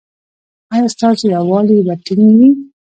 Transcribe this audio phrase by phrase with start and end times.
[0.73, 2.49] ایا ستاسو یووالي به ټینګ وي؟